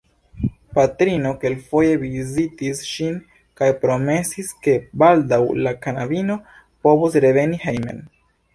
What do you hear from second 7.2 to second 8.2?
reveni hejmen.